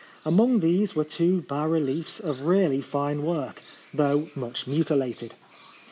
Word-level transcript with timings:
Among 0.25 0.61
these 0.61 0.95
were 0.95 1.03
two 1.03 1.41
bas 1.43 1.69
reliefs 1.69 2.19
of 2.19 2.47
really 2.47 2.81
fine 2.81 3.21
work, 3.21 3.61
though 3.93 4.29
much 4.33 4.65
mutilated. 4.65 5.35